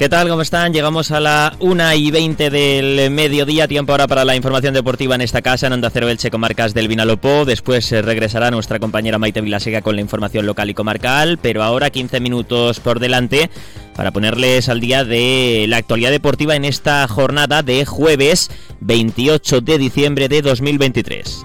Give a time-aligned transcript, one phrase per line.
[0.00, 0.30] ¿Qué tal?
[0.30, 0.72] ¿Cómo están?
[0.72, 5.20] Llegamos a la 1 y 20 del mediodía, tiempo ahora para la información deportiva en
[5.20, 7.44] esta casa, en Onda Cero Elche, comarcas del Vinalopó.
[7.44, 11.90] Después eh, regresará nuestra compañera Maite Vilasega con la información local y comarcal, pero ahora
[11.90, 13.50] 15 minutos por delante
[13.94, 19.76] para ponerles al día de la actualidad deportiva en esta jornada de jueves 28 de
[19.76, 21.42] diciembre de 2023.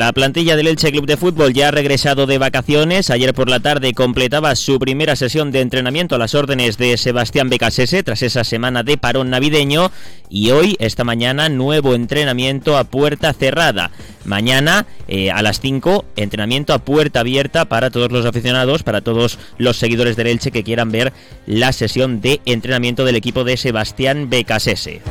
[0.00, 3.10] La plantilla del Elche Club de Fútbol ya ha regresado de vacaciones.
[3.10, 7.50] Ayer por la tarde completaba su primera sesión de entrenamiento a las órdenes de Sebastián
[7.50, 9.92] Becasese tras esa semana de parón navideño.
[10.30, 13.90] Y hoy, esta mañana, nuevo entrenamiento a puerta cerrada.
[14.24, 19.38] Mañana eh, a las 5, entrenamiento a puerta abierta para todos los aficionados, para todos
[19.58, 21.12] los seguidores del Elche que quieran ver
[21.44, 25.02] la sesión de entrenamiento del equipo de Sebastián Becasese.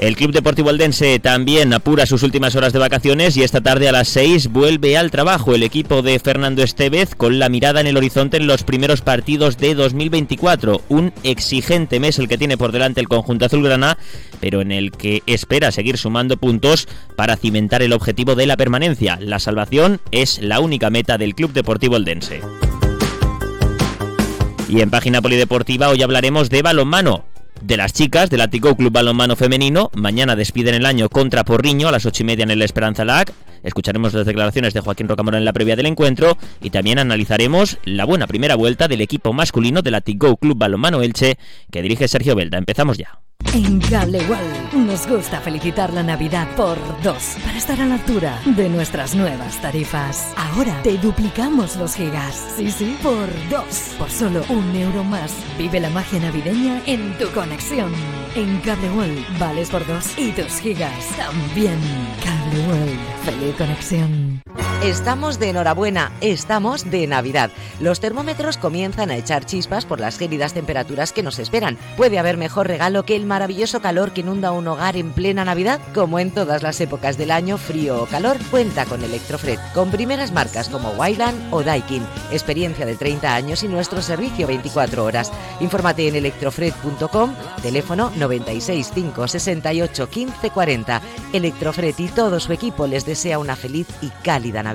[0.00, 3.92] El Club Deportivo Aldense también apura sus últimas horas de vacaciones y esta tarde a
[3.92, 7.98] las 6 vuelve al trabajo el equipo de Fernando Estevez con la mirada en el
[7.98, 10.80] horizonte en los primeros partidos de 2024.
[10.88, 13.98] Un exigente mes el que tiene por delante el conjunto azulgrana,
[14.40, 19.18] pero en el que espera seguir sumando puntos para cimentar el objetivo de la permanencia.
[19.20, 22.40] La salvación es la única meta del Club Deportivo Aldense.
[24.66, 27.29] Y en página polideportiva hoy hablaremos de balonmano
[27.60, 29.90] de las chicas del Atico Club Balonmano Femenino.
[29.94, 33.32] Mañana despiden el año contra Porriño a las ocho y media en el Esperanza LAC.
[33.62, 38.04] Escucharemos las declaraciones de Joaquín Rocamora en la previa del encuentro y también analizaremos la
[38.04, 41.38] buena primera vuelta del equipo masculino del Atico Club Balonmano Elche
[41.70, 42.58] que dirige Sergio Belda.
[42.58, 43.20] Empezamos ya.
[43.54, 44.20] En Cable
[44.74, 49.60] nos gusta felicitar la Navidad por dos para estar a la altura de nuestras nuevas
[49.60, 50.32] tarifas.
[50.36, 52.54] Ahora te duplicamos los gigas.
[52.56, 53.94] Sí, sí, por dos.
[53.98, 55.34] Por solo un euro más.
[55.58, 57.92] Vive la magia navideña en tu conexión.
[58.36, 61.78] En Cable vales por dos y tus gigas también.
[62.50, 64.42] Cable feliz conexión.
[64.82, 67.50] Estamos de enhorabuena, estamos de Navidad.
[67.80, 71.76] Los termómetros comienzan a echar chispas por las gélidas temperaturas que nos esperan.
[71.98, 75.82] Puede haber mejor regalo que el maravilloso calor que inunda un hogar en plena Navidad,
[75.92, 80.32] como en todas las épocas del año, frío o calor, cuenta con Electrofred, con primeras
[80.32, 85.30] marcas como Wayland o Daikin, experiencia de 30 años y nuestro servicio 24 horas.
[85.60, 91.02] Infórmate en electrofred.com, teléfono 96 568 15 40.
[91.34, 94.69] Electrofred y todo su equipo les desea una feliz y cálida Navidad.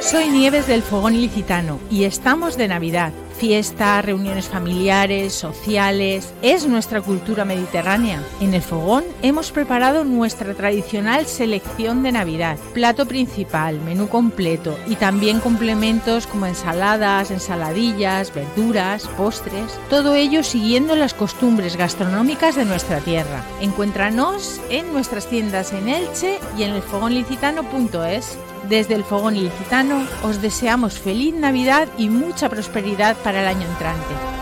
[0.00, 3.12] Soy Nieves del Fogón Ilicitano y estamos de Navidad.
[3.38, 8.20] Fiestas, reuniones familiares, sociales, es nuestra cultura mediterránea.
[8.40, 14.96] En el fogón hemos preparado nuestra tradicional selección de Navidad, plato principal, menú completo y
[14.96, 22.98] también complementos como ensaladas, ensaladillas, verduras, postres, todo ello siguiendo las costumbres gastronómicas de nuestra
[22.98, 23.44] tierra.
[23.60, 28.36] Encuéntranos en nuestras tiendas en Elche y en elfogonlicitano.es.
[28.68, 34.37] Desde el Fogón Ilicitano os deseamos feliz Navidad y mucha prosperidad para el año entrante.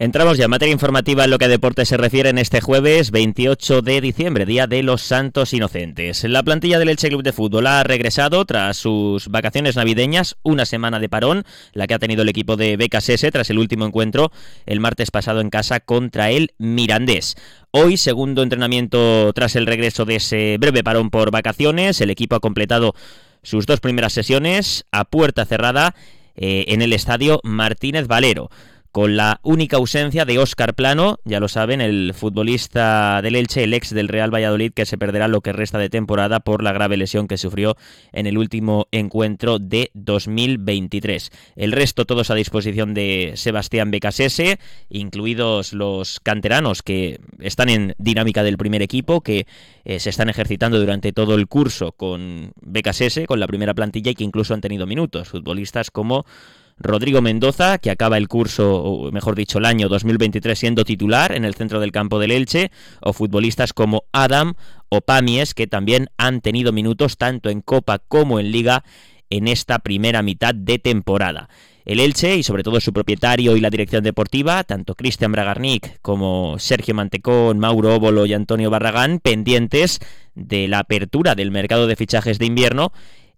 [0.00, 3.10] Entramos ya en materia informativa en lo que a deporte se refiere en este jueves
[3.10, 6.24] 28 de diciembre, Día de los Santos Inocentes.
[6.24, 11.00] La plantilla del Elche Club de Fútbol ha regresado tras sus vacaciones navideñas, una semana
[11.00, 11.44] de parón,
[11.74, 14.32] la que ha tenido el equipo de BKSS tras el último encuentro
[14.64, 17.36] el martes pasado en casa contra el Mirandés.
[17.70, 22.40] Hoy, segundo entrenamiento tras el regreso de ese breve parón por vacaciones, el equipo ha
[22.40, 22.94] completado
[23.42, 25.94] sus dos primeras sesiones a puerta cerrada
[26.36, 28.48] eh, en el estadio Martínez Valero
[28.92, 33.74] con la única ausencia de Óscar Plano, ya lo saben, el futbolista del Elche, el
[33.74, 36.96] ex del Real Valladolid, que se perderá lo que resta de temporada por la grave
[36.96, 37.76] lesión que sufrió
[38.12, 41.30] en el último encuentro de 2023.
[41.56, 44.58] El resto todos a disposición de Sebastián Becasese,
[44.88, 49.46] incluidos los canteranos que están en dinámica del primer equipo, que
[49.84, 54.14] eh, se están ejercitando durante todo el curso con Becasese, con la primera plantilla y
[54.14, 55.28] que incluso han tenido minutos.
[55.28, 56.24] Futbolistas como
[56.80, 61.54] Rodrigo Mendoza, que acaba el curso, mejor dicho, el año 2023 siendo titular en el
[61.54, 62.70] centro del campo del Elche,
[63.02, 64.54] o futbolistas como Adam
[64.88, 68.82] o Pamies, que también han tenido minutos tanto en Copa como en Liga
[69.28, 71.50] en esta primera mitad de temporada.
[71.84, 76.58] El Elche y sobre todo su propietario y la dirección deportiva, tanto Cristian Bragarnik como
[76.58, 79.98] Sergio Mantecón, Mauro Óbolo y Antonio Barragán, pendientes
[80.34, 82.92] de la apertura del mercado de fichajes de invierno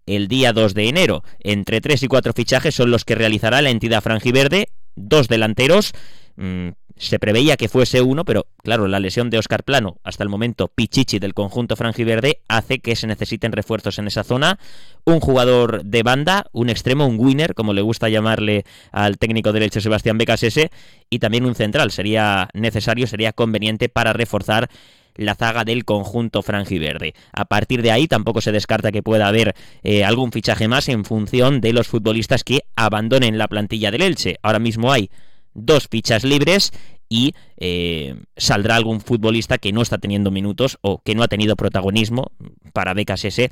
[0.05, 1.23] el día 2 de enero.
[1.39, 5.91] Entre 3 y 4 fichajes son los que realizará la entidad franjiverde, dos delanteros,
[6.35, 10.29] mm, se preveía que fuese uno, pero claro, la lesión de Oscar Plano, hasta el
[10.29, 14.59] momento Pichichi del conjunto franjiverde, hace que se necesiten refuerzos en esa zona.
[15.05, 19.81] Un jugador de banda, un extremo, un winner, como le gusta llamarle al técnico derecho
[19.81, 20.71] Sebastián Becasese,
[21.09, 21.91] y también un central.
[21.91, 24.69] Sería necesario, sería conveniente para reforzar
[25.15, 27.13] la zaga del conjunto franjiverde.
[27.31, 31.05] A partir de ahí tampoco se descarta que pueda haber eh, algún fichaje más en
[31.05, 34.37] función de los futbolistas que abandonen la plantilla del Elche.
[34.41, 35.09] Ahora mismo hay
[35.53, 36.71] dos fichas libres
[37.09, 41.55] y eh, saldrá algún futbolista que no está teniendo minutos o que no ha tenido
[41.55, 42.31] protagonismo
[42.73, 43.49] para BKSS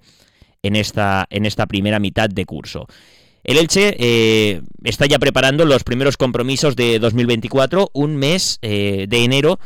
[0.63, 2.87] en esta, en esta primera mitad de curso.
[3.43, 9.59] El Elche eh, está ya preparando los primeros compromisos de 2024, un mes de enero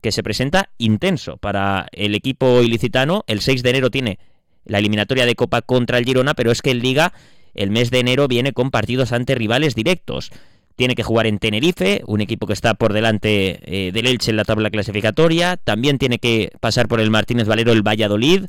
[0.00, 3.24] que se presenta intenso para el equipo ilicitano.
[3.26, 4.18] El 6 de enero tiene
[4.64, 7.12] la eliminatoria de Copa contra el Girona, pero es que el Liga
[7.54, 10.30] el mes de enero viene con partidos ante rivales directos.
[10.76, 14.36] Tiene que jugar en Tenerife, un equipo que está por delante eh, del Elche en
[14.36, 15.56] la tabla clasificatoria.
[15.56, 18.46] También tiene que pasar por el Martínez Valero el Valladolid,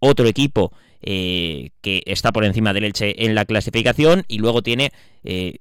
[0.00, 4.24] otro equipo eh, que está por encima del Elche en la clasificación.
[4.26, 4.90] Y luego tiene
[5.22, 5.58] eh,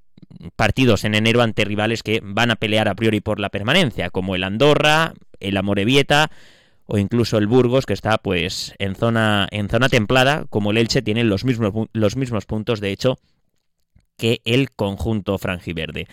[0.55, 4.35] partidos en enero ante rivales que van a pelear a priori por la permanencia, como
[4.35, 6.31] el Andorra, el Amorebieta
[6.87, 11.01] o incluso el Burgos, que está pues en zona, en zona templada, como el Elche,
[11.01, 13.19] tienen los mismos, los mismos puntos, de hecho,
[14.17, 16.07] que el conjunto franjiverde.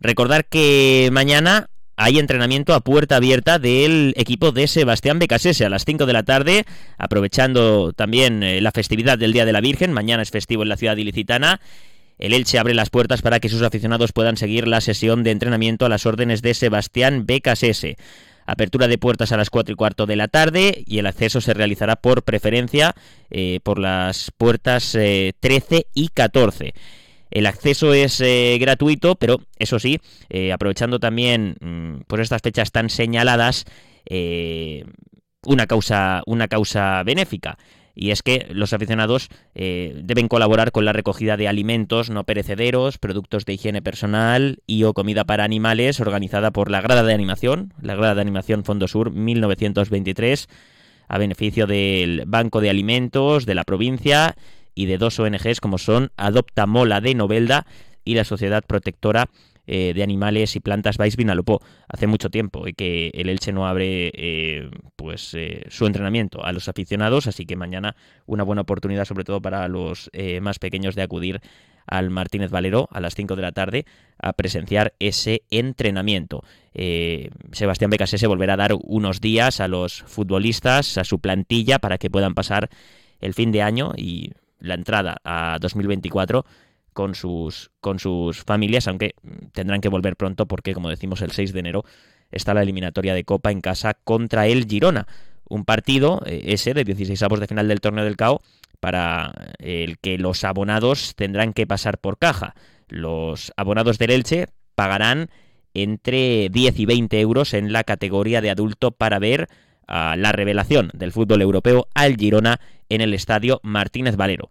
[0.00, 5.84] Recordar que mañana hay entrenamiento a puerta abierta del equipo de Sebastián Becasese a las
[5.84, 6.64] 5 de la tarde,
[6.96, 9.92] aprovechando también eh, la festividad del Día de la Virgen.
[9.92, 11.60] Mañana es festivo en la ciudad ilicitana
[12.18, 15.86] el Elche abre las puertas para que sus aficionados puedan seguir la sesión de entrenamiento
[15.86, 17.96] a las órdenes de Sebastián Becasese.
[18.44, 21.54] Apertura de puertas a las 4 y cuarto de la tarde y el acceso se
[21.54, 22.94] realizará por preferencia
[23.30, 26.72] eh, por las puertas 13 eh, y 14.
[27.30, 30.00] El acceso es eh, gratuito, pero eso sí,
[30.52, 33.64] aprovechando también mm, por estas fechas tan señaladas,
[35.44, 37.58] una causa, una causa benéfica.
[38.00, 42.96] Y es que los aficionados eh, deben colaborar con la recogida de alimentos no perecederos,
[42.96, 47.74] productos de higiene personal y o comida para animales organizada por la Grada de Animación,
[47.82, 50.48] la Grada de Animación Fondo Sur 1923,
[51.08, 54.36] a beneficio del Banco de Alimentos de la provincia
[54.78, 57.66] y de dos ONGs como son Adopta Mola de Novelda
[58.04, 59.28] y la Sociedad Protectora
[59.66, 61.60] eh, de animales y plantas vais Vinalopó.
[61.88, 66.52] Hace mucho tiempo y que el Elche no abre eh, pues eh, su entrenamiento a
[66.52, 67.96] los aficionados, así que mañana
[68.26, 71.40] una buena oportunidad, sobre todo para los más pequeños, de acudir
[71.84, 73.84] al Martínez Valero a las 5 de la tarde
[74.22, 76.44] a presenciar ese entrenamiento.
[77.50, 81.98] Sebastián Becasé se volverá a dar unos días a los futbolistas, a su plantilla, para
[81.98, 82.70] que puedan pasar
[83.20, 86.44] el fin de año y la entrada a 2024
[86.92, 89.14] con sus, con sus familias, aunque
[89.52, 91.84] tendrán que volver pronto porque, como decimos, el 6 de enero
[92.30, 95.06] está la eliminatoria de Copa en casa contra el Girona.
[95.48, 98.40] Un partido eh, ese de 16 avos de final del torneo del CAO
[98.80, 102.54] para el que los abonados tendrán que pasar por caja.
[102.88, 105.30] Los abonados del Elche pagarán
[105.74, 109.48] entre 10 y 20 euros en la categoría de adulto para ver
[109.88, 114.50] a la revelación del fútbol europeo al Girona en el estadio Martínez Valero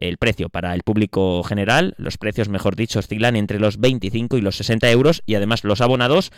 [0.00, 1.94] el precio para el público general.
[1.98, 5.80] Los precios, mejor dicho, oscilan entre los 25 y los 60 euros y además los
[5.80, 6.30] abonados,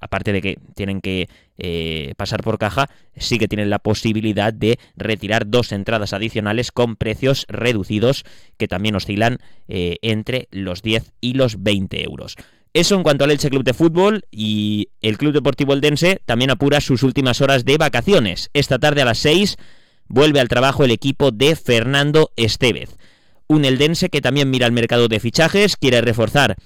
[0.00, 1.28] aparte de que tienen que
[1.58, 6.96] eh, pasar por caja, sí que tienen la posibilidad de retirar dos entradas adicionales con
[6.96, 8.24] precios reducidos
[8.56, 9.38] que también oscilan
[9.68, 12.36] eh, entre los 10 y los 20 euros.
[12.74, 16.80] Eso en cuanto al Elche Club de Fútbol y el Club Deportivo Eldense también apura
[16.80, 18.48] sus últimas horas de vacaciones.
[18.54, 19.58] Esta tarde a las 6
[20.08, 22.96] vuelve al trabajo el equipo de Fernando Estevez.
[23.46, 26.56] Un eldense que también mira el mercado de fichajes, quiere reforzar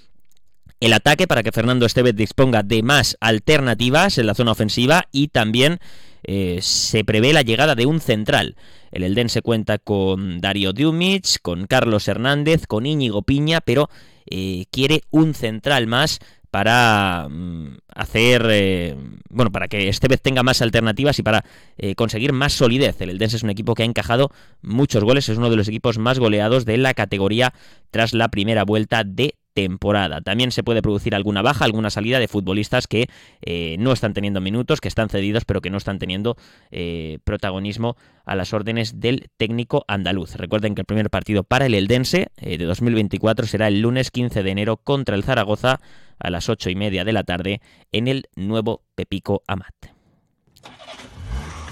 [0.79, 5.29] el ataque para que Fernando Estevez disponga de más alternativas en la zona ofensiva y
[5.29, 5.79] también
[6.23, 8.57] eh, se prevé la llegada de un central.
[8.93, 13.89] El Eldense cuenta con Dario Dumic, con Carlos Hernández, con Íñigo Piña, pero
[14.31, 18.97] eh, quiere un central más para mm, hacer, eh,
[19.29, 21.45] bueno, para que este vez tenga más alternativas y para
[21.77, 23.01] eh, conseguir más solidez.
[23.01, 24.31] El Eldense es un equipo que ha encajado
[24.63, 27.53] muchos goles, es uno de los equipos más goleados de la categoría
[27.91, 30.21] tras la primera vuelta de temporada.
[30.21, 33.09] También se puede producir alguna baja, alguna salida de futbolistas que
[33.41, 36.37] eh, no están teniendo minutos, que están cedidos, pero que no están teniendo
[36.71, 37.97] eh, protagonismo
[38.27, 40.37] a las órdenes del técnico andaluz.
[40.37, 44.43] Recuerden que el primer partido para el Eldense eh, de 2024 será el lunes 15
[44.43, 45.81] de enero contra el Zaragoza
[46.19, 49.75] a las 8 y media de la tarde en el nuevo Pepico Amat.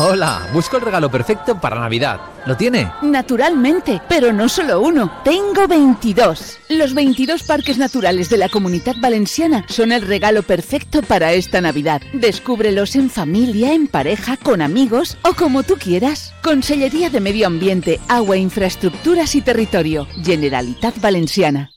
[0.00, 2.20] Hola, busco el regalo perfecto para Navidad.
[2.46, 2.92] ¿Lo tiene?
[3.02, 5.10] Naturalmente, pero no solo uno.
[5.24, 6.58] Tengo 22.
[6.68, 12.00] Los 22 parques naturales de la Comunidad Valenciana son el regalo perfecto para esta Navidad.
[12.12, 16.32] Descúbrelos en familia, en pareja, con amigos o como tú quieras.
[16.44, 20.06] Consellería de Medio Ambiente, Agua, Infraestructuras y Territorio.
[20.22, 21.70] Generalitat Valenciana.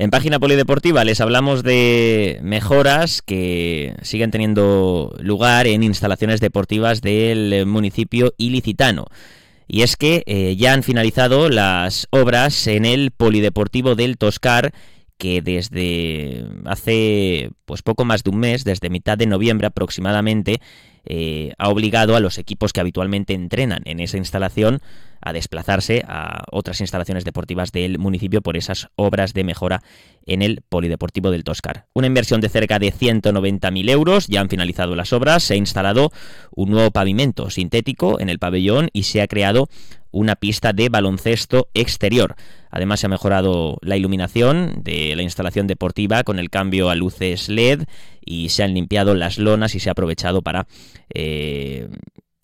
[0.00, 7.66] En página polideportiva les hablamos de mejoras que siguen teniendo lugar en instalaciones deportivas del
[7.66, 9.08] municipio ilicitano.
[9.68, 14.72] Y es que eh, ya han finalizado las obras en el polideportivo del Toscar
[15.20, 20.60] que desde hace pues poco más de un mes, desde mitad de noviembre aproximadamente,
[21.04, 24.80] eh, ha obligado a los equipos que habitualmente entrenan en esa instalación
[25.20, 29.82] a desplazarse a otras instalaciones deportivas del municipio por esas obras de mejora
[30.24, 31.84] en el Polideportivo del Toscar.
[31.92, 36.12] Una inversión de cerca de 190.000 euros, ya han finalizado las obras, se ha instalado
[36.50, 39.68] un nuevo pavimento sintético en el pabellón y se ha creado
[40.10, 42.36] una pista de baloncesto exterior.
[42.70, 47.48] Además se ha mejorado la iluminación de la instalación deportiva con el cambio a luces
[47.48, 47.84] LED
[48.24, 50.66] y se han limpiado las lonas y se ha aprovechado para
[51.12, 51.88] eh,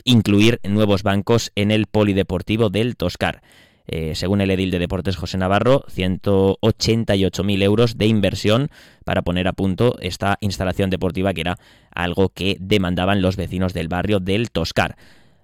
[0.05, 3.43] incluir nuevos bancos en el polideportivo del Toscar.
[3.89, 8.69] Eh, según el edil de Deportes José Navarro, 188.000 euros de inversión
[9.05, 11.59] para poner a punto esta instalación deportiva que era
[11.93, 14.97] algo que demandaban los vecinos del barrio del Toscar.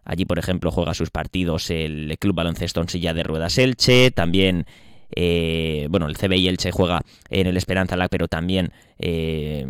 [0.04, 4.66] Allí, por ejemplo, juega sus partidos el Club Baloncesto en Silla de Ruedas Elche, también
[5.14, 9.66] eh, bueno, el CBI Elche juega en el Esperanza Lag, pero también eh,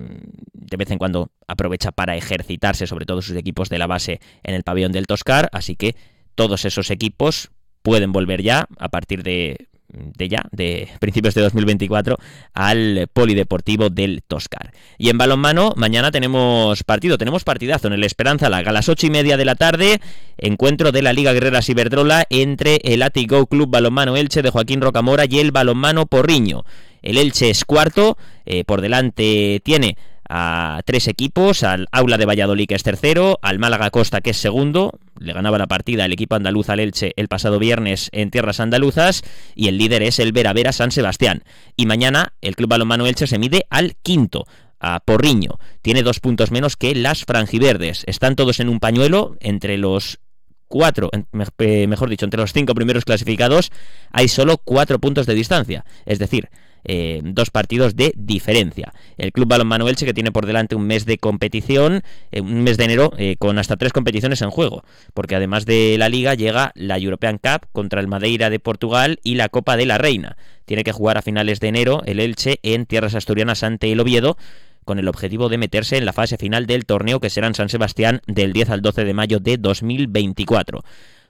[0.52, 4.54] de vez en cuando aprovecha para ejercitarse, sobre todo sus equipos de la base en
[4.54, 5.96] el pabellón del Toscar, así que
[6.34, 7.50] todos esos equipos
[7.82, 12.16] pueden volver ya a partir de de ya, de principios de 2024,
[12.54, 14.72] al Polideportivo del Toscar.
[14.98, 19.06] Y en balonmano, mañana tenemos partido, tenemos partidazo en el Esperanza Laga a las ocho
[19.06, 20.00] y media de la tarde,
[20.38, 25.24] encuentro de la Liga Guerrera Ciberdrola entre el Atigo Club Balonmano Elche de Joaquín Rocamora
[25.28, 26.64] y el Balonmano Porriño.
[27.02, 29.96] El Elche es cuarto, eh, por delante tiene
[30.34, 34.38] a tres equipos, al Aula de Valladolid que es tercero, al Málaga Costa que es
[34.38, 38.58] segundo, le ganaba la partida el equipo andaluz al Elche el pasado viernes en tierras
[38.58, 39.24] andaluzas
[39.54, 41.42] y el líder es el Vera Vera San Sebastián.
[41.76, 44.46] Y mañana el Club Balonmano Elche se mide al quinto,
[44.80, 45.58] a Porriño.
[45.82, 48.02] Tiene dos puntos menos que las franjiverdes.
[48.06, 50.18] Están todos en un pañuelo entre los
[50.66, 53.70] cuatro, mejor dicho, entre los cinco primeros clasificados
[54.10, 55.84] hay solo cuatro puntos de distancia.
[56.06, 56.48] Es decir,
[56.84, 58.92] eh, dos partidos de diferencia.
[59.18, 62.76] El Club Balonmano Elche que tiene por delante un mes de competición, eh, un mes
[62.76, 64.84] de enero eh, con hasta tres competiciones en juego,
[65.14, 69.34] porque además de la liga llega la European Cup contra el Madeira de Portugal y
[69.36, 70.36] la Copa de la Reina.
[70.64, 74.36] Tiene que jugar a finales de enero el Elche en tierras asturianas ante el Oviedo
[74.84, 77.68] con el objetivo de meterse en la fase final del torneo que será en San
[77.68, 80.82] Sebastián del 10 al 12 de mayo de 2024.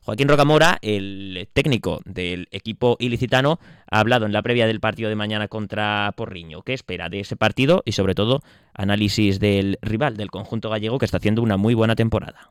[0.05, 5.15] Joaquín Rocamora, el técnico del equipo ilicitano, ha hablado en la previa del partido de
[5.15, 6.63] mañana contra Porriño.
[6.63, 7.83] ¿Qué espera de ese partido?
[7.87, 8.41] Y sobre todo,
[8.75, 12.51] análisis del rival del conjunto gallego que está haciendo una muy buena temporada.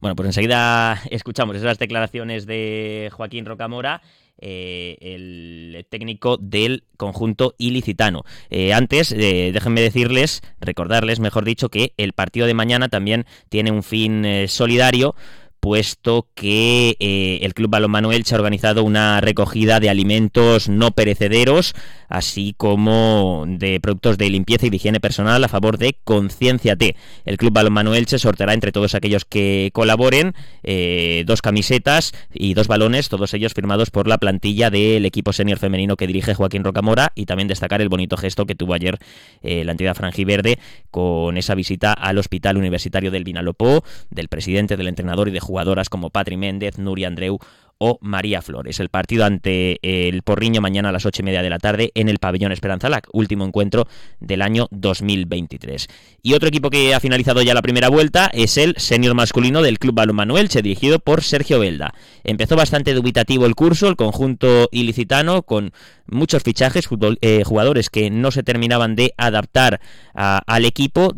[0.00, 4.00] Bueno, pues enseguida escuchamos esas declaraciones de Joaquín Rocamora
[4.40, 8.24] eh, el técnico del conjunto ilicitano.
[8.50, 13.70] Eh, antes, eh, déjenme decirles, recordarles, mejor dicho, que el partido de mañana también tiene
[13.70, 15.14] un fin solidario
[15.60, 21.74] puesto que eh, el Club Balonmano Elche ha organizado una recogida de alimentos no perecederos,
[22.08, 26.96] así como de productos de limpieza y de higiene personal a favor de T.
[27.24, 32.68] El Club Balonmano Elche sorteará entre todos aquellos que colaboren eh, dos camisetas y dos
[32.68, 37.12] balones, todos ellos firmados por la plantilla del equipo senior femenino que dirige Joaquín Rocamora
[37.14, 38.98] y también destacar el bonito gesto que tuvo ayer
[39.42, 40.58] eh, la entidad franjiverde
[40.90, 45.88] con esa visita al Hospital Universitario del Vinalopó, del presidente, del entrenador y de jugadoras
[45.88, 47.40] como Patri Méndez, Nuria Andreu
[47.78, 48.80] o María Flores.
[48.80, 52.08] El partido ante el Porriño mañana a las ocho y media de la tarde en
[52.08, 53.86] el pabellón Esperanza Lac, último encuentro
[54.20, 55.86] del año 2023.
[56.22, 59.78] Y otro equipo que ha finalizado ya la primera vuelta es el senior masculino del
[59.78, 61.94] Club Balonmano Elche, dirigido por Sergio Belda.
[62.24, 65.72] Empezó bastante dubitativo el curso, el conjunto ilicitano, con
[66.06, 66.88] muchos fichajes,
[67.20, 69.80] eh, jugadores que no se terminaban de adaptar
[70.14, 71.14] al equipo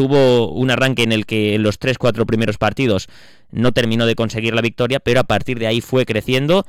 [0.00, 3.06] tuvo un arranque en el que en los tres, cuatro primeros partidos
[3.50, 6.64] no terminó de conseguir la victoria, pero a partir de ahí fue creciendo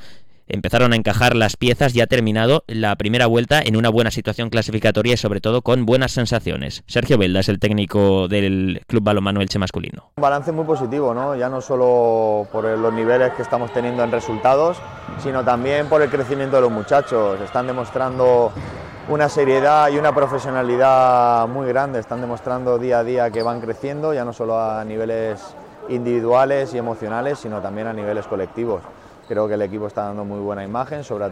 [0.49, 4.49] empezaron a encajar las piezas y ha terminado la primera vuelta en una buena situación
[4.49, 6.83] clasificatoria y sobre todo con buenas sensaciones.
[6.87, 10.11] Sergio Velda es el técnico del Club Balonmano Elche masculino.
[10.17, 11.33] Un balance muy positivo, ¿no?
[11.37, 14.75] ya no solo por los niveles que estamos teniendo en resultados,
[15.23, 17.39] sino también por el crecimiento de los muchachos.
[17.39, 18.51] Están demostrando
[19.11, 24.13] una seriedad y una profesionalidad muy grande, están demostrando día a día que van creciendo,
[24.13, 25.53] ya no solo a niveles
[25.89, 28.81] individuales y emocionales, sino también a niveles colectivos.
[29.27, 31.29] Creo que el equipo está dando muy buena imagen, sobre,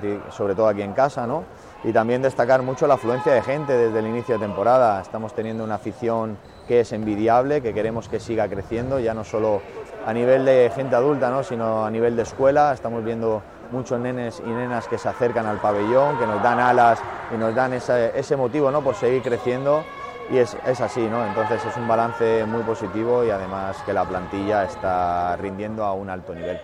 [0.56, 1.46] todo aquí en casa, ¿no?
[1.86, 5.00] Y también destacar mucho la afluencia de gente desde el inicio de temporada.
[5.00, 9.62] Estamos teniendo una afición que es envidiable, que queremos que siga creciendo, ya no solo
[10.06, 11.44] a nivel de gente adulta, ¿no?
[11.44, 12.74] sino a nivel de escuela.
[12.74, 13.42] Estamos viendo
[13.72, 17.00] muchos nenes y nenas que se acercan al pabellón, que nos dan alas
[17.34, 18.84] y nos dan ese, ese motivo ¿no?
[18.84, 19.84] por seguir creciendo
[20.32, 21.26] y es, es, así, ¿no?
[21.26, 26.10] Entonces es un balance muy positivo y además que la plantilla está rindiendo a un
[26.10, 26.60] alto nivel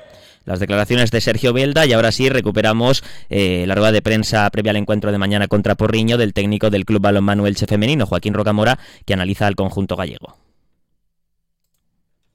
[0.46, 4.72] las declaraciones de Sergio Belda y ahora sí recuperamos eh, la rueda de prensa previa
[4.72, 8.80] al encuentro de mañana contra Porriño del técnico del Club Balonmano Elche Femenino, Joaquín Rocamora,
[9.06, 10.38] que analiza al conjunto gallego.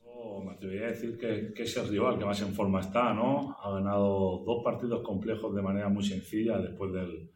[0.05, 3.57] Oh, me atrevería a decir que, es el rival que más en forma está, ¿no?
[3.63, 7.31] Ha ganado dos partidos complejos de manera muy sencilla después del,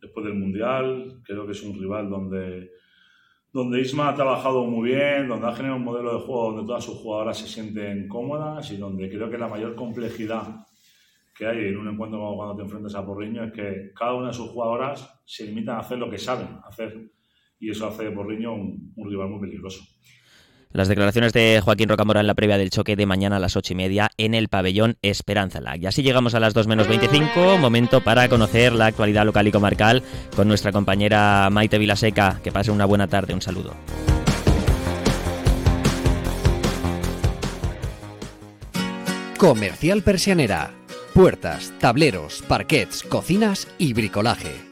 [0.00, 1.20] después del Mundial.
[1.24, 2.70] Creo que es un rival donde
[3.52, 6.84] donde Isma ha trabajado muy bien, donde ha generado un modelo de juego donde todas
[6.84, 10.66] sus jugadoras se sienten cómodas y donde creo que la mayor complejidad
[11.34, 14.28] que hay en un encuentro como cuando te enfrentas a Porriño es que cada una
[14.28, 17.10] de sus jugadoras se limitan a hacer lo que saben hacer
[17.58, 19.82] y eso hace de Porriño un rival muy peligroso.
[20.72, 23.72] Las declaraciones de Joaquín Rocamora en la previa del choque de mañana a las ocho
[23.72, 25.80] y media en el pabellón Esperanza Lag.
[25.80, 29.52] Y así llegamos a las 2 menos 25, momento para conocer la actualidad local y
[29.52, 30.02] comarcal
[30.34, 32.40] con nuestra compañera Maite Vilaseca.
[32.42, 33.74] Que pase una buena tarde, un saludo.
[39.38, 40.72] Comercial Persianera.
[41.14, 44.65] Puertas, tableros, parquets, cocinas y bricolaje